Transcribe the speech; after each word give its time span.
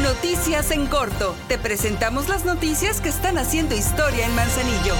Noticias 0.00 0.70
en 0.70 0.86
corto. 0.86 1.36
Te 1.48 1.58
presentamos 1.58 2.28
las 2.28 2.46
noticias 2.46 3.02
que 3.02 3.10
están 3.10 3.36
haciendo 3.36 3.74
historia 3.74 4.24
en 4.24 4.34
Manzanillo. 4.34 4.94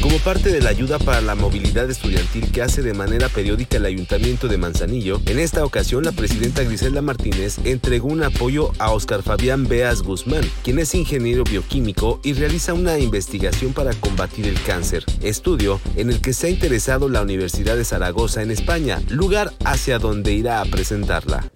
Como 0.00 0.16
parte 0.18 0.50
de 0.50 0.62
la 0.62 0.70
ayuda 0.70 1.00
para 1.00 1.20
la 1.20 1.34
movilidad 1.34 1.90
estudiantil 1.90 2.52
que 2.52 2.62
hace 2.62 2.80
de 2.82 2.94
manera 2.94 3.28
periódica 3.28 3.76
el 3.76 3.86
Ayuntamiento 3.86 4.46
de 4.46 4.56
Manzanillo, 4.56 5.20
en 5.26 5.40
esta 5.40 5.64
ocasión 5.64 6.04
la 6.04 6.12
presidenta 6.12 6.62
Griselda 6.62 7.02
Martínez 7.02 7.58
entregó 7.64 8.08
un 8.08 8.22
apoyo 8.22 8.70
a 8.78 8.92
Oscar 8.92 9.22
Fabián 9.24 9.66
Beas 9.66 10.02
Guzmán, 10.02 10.48
quien 10.62 10.78
es 10.78 10.94
ingeniero 10.94 11.42
bioquímico 11.42 12.20
y 12.22 12.34
realiza 12.34 12.72
una 12.72 12.98
investigación 12.98 13.72
para 13.72 13.92
combatir 13.94 14.46
el 14.46 14.62
cáncer, 14.62 15.04
estudio 15.22 15.80
en 15.96 16.10
el 16.10 16.20
que 16.22 16.34
se 16.34 16.46
ha 16.46 16.50
interesado 16.50 17.08
la 17.08 17.20
Universidad 17.20 17.76
de 17.76 17.84
Zaragoza 17.84 18.42
en 18.42 18.52
España, 18.52 19.02
lugar 19.08 19.52
hacia 19.64 19.98
donde 19.98 20.32
irá 20.32 20.60
a 20.60 20.64
presentarla. 20.64 21.50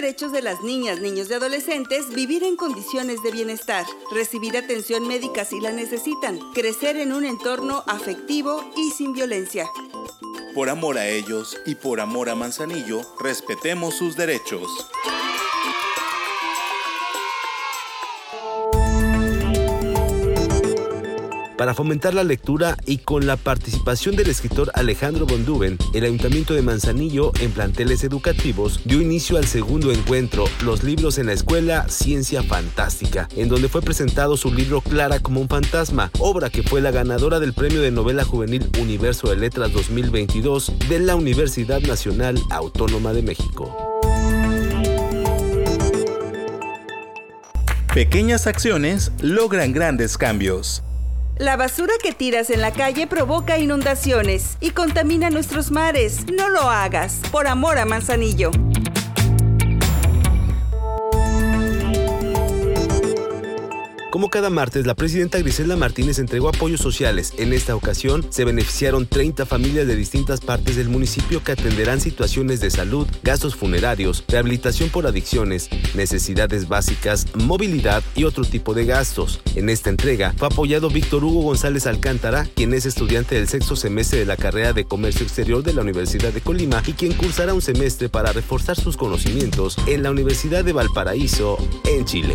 Derechos 0.00 0.30
de 0.30 0.42
las 0.42 0.62
niñas, 0.62 1.00
niños 1.00 1.28
y 1.28 1.34
adolescentes 1.34 2.14
vivir 2.14 2.44
en 2.44 2.54
condiciones 2.54 3.20
de 3.24 3.32
bienestar, 3.32 3.84
recibir 4.12 4.56
atención 4.56 5.08
médica 5.08 5.44
si 5.44 5.58
la 5.58 5.72
necesitan, 5.72 6.38
crecer 6.54 6.96
en 6.98 7.12
un 7.12 7.24
entorno 7.24 7.82
afectivo 7.84 8.64
y 8.76 8.92
sin 8.92 9.12
violencia. 9.12 9.68
Por 10.54 10.68
amor 10.68 10.98
a 10.98 11.08
ellos 11.08 11.58
y 11.66 11.74
por 11.74 11.98
amor 11.98 12.30
a 12.30 12.36
Manzanillo, 12.36 13.00
respetemos 13.18 13.96
sus 13.96 14.14
derechos. 14.14 14.68
Para 21.58 21.74
fomentar 21.74 22.14
la 22.14 22.22
lectura 22.22 22.76
y 22.86 22.98
con 22.98 23.26
la 23.26 23.36
participación 23.36 24.14
del 24.14 24.28
escritor 24.28 24.70
Alejandro 24.74 25.26
Bonduben, 25.26 25.76
el 25.92 26.04
Ayuntamiento 26.04 26.54
de 26.54 26.62
Manzanillo, 26.62 27.32
en 27.40 27.50
planteles 27.50 28.04
educativos, 28.04 28.82
dio 28.84 29.02
inicio 29.02 29.36
al 29.38 29.44
segundo 29.44 29.90
encuentro, 29.90 30.44
Los 30.64 30.84
libros 30.84 31.18
en 31.18 31.26
la 31.26 31.32
escuela, 31.32 31.88
Ciencia 31.88 32.44
Fantástica, 32.44 33.28
en 33.34 33.48
donde 33.48 33.68
fue 33.68 33.82
presentado 33.82 34.36
su 34.36 34.54
libro 34.54 34.82
Clara 34.82 35.18
como 35.18 35.40
un 35.40 35.48
fantasma, 35.48 36.12
obra 36.20 36.48
que 36.48 36.62
fue 36.62 36.80
la 36.80 36.92
ganadora 36.92 37.40
del 37.40 37.52
Premio 37.52 37.82
de 37.82 37.90
Novela 37.90 38.24
Juvenil 38.24 38.70
Universo 38.80 39.28
de 39.28 39.36
Letras 39.36 39.72
2022 39.72 40.74
de 40.88 41.00
la 41.00 41.16
Universidad 41.16 41.80
Nacional 41.80 42.40
Autónoma 42.50 43.12
de 43.12 43.22
México. 43.22 43.76
Pequeñas 47.92 48.46
acciones 48.46 49.10
logran 49.20 49.72
grandes 49.72 50.16
cambios. 50.16 50.84
La 51.38 51.56
basura 51.56 51.92
que 52.02 52.10
tiras 52.10 52.50
en 52.50 52.60
la 52.60 52.72
calle 52.72 53.06
provoca 53.06 53.58
inundaciones 53.58 54.56
y 54.60 54.70
contamina 54.70 55.30
nuestros 55.30 55.70
mares. 55.70 56.26
No 56.32 56.48
lo 56.48 56.62
hagas, 56.62 57.20
por 57.30 57.46
amor 57.46 57.78
a 57.78 57.84
Manzanillo. 57.84 58.50
Como 64.10 64.30
cada 64.30 64.48
martes, 64.48 64.86
la 64.86 64.94
presidenta 64.94 65.38
Griselda 65.38 65.76
Martínez 65.76 66.18
entregó 66.18 66.48
apoyos 66.48 66.80
sociales. 66.80 67.34
En 67.36 67.52
esta 67.52 67.76
ocasión, 67.76 68.24
se 68.30 68.46
beneficiaron 68.46 69.06
30 69.06 69.44
familias 69.44 69.86
de 69.86 69.96
distintas 69.96 70.40
partes 70.40 70.76
del 70.76 70.88
municipio 70.88 71.44
que 71.44 71.52
atenderán 71.52 72.00
situaciones 72.00 72.60
de 72.60 72.70
salud, 72.70 73.06
gastos 73.22 73.54
funerarios, 73.54 74.24
rehabilitación 74.26 74.88
por 74.88 75.06
adicciones, 75.06 75.68
necesidades 75.94 76.68
básicas, 76.68 77.26
movilidad 77.34 78.02
y 78.14 78.24
otro 78.24 78.44
tipo 78.44 78.72
de 78.72 78.86
gastos. 78.86 79.42
En 79.56 79.68
esta 79.68 79.90
entrega 79.90 80.32
fue 80.38 80.48
apoyado 80.48 80.88
Víctor 80.88 81.22
Hugo 81.22 81.42
González 81.42 81.86
Alcántara, 81.86 82.48
quien 82.54 82.72
es 82.72 82.86
estudiante 82.86 83.34
del 83.34 83.46
sexto 83.46 83.76
semestre 83.76 84.20
de 84.20 84.26
la 84.26 84.38
carrera 84.38 84.72
de 84.72 84.86
Comercio 84.86 85.26
Exterior 85.26 85.62
de 85.62 85.74
la 85.74 85.82
Universidad 85.82 86.32
de 86.32 86.40
Colima 86.40 86.82
y 86.86 86.94
quien 86.94 87.12
cursará 87.12 87.52
un 87.52 87.62
semestre 87.62 88.08
para 88.08 88.32
reforzar 88.32 88.76
sus 88.76 88.96
conocimientos 88.96 89.76
en 89.86 90.02
la 90.02 90.10
Universidad 90.10 90.64
de 90.64 90.72
Valparaíso, 90.72 91.58
en 91.84 92.06
Chile. 92.06 92.34